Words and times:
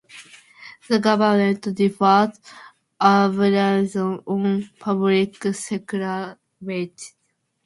The 0.89 0.97
government 0.97 1.61
deferred 1.75 2.31
arbitration 2.99 4.19
on 4.25 4.67
public 4.79 5.43
sector 5.53 6.39
wages. 6.59 7.13